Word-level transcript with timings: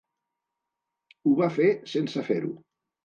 Ho 1.25 1.35
va 1.41 1.51
fer 1.59 1.67
sense 1.93 2.25
fer-ho. 2.31 2.51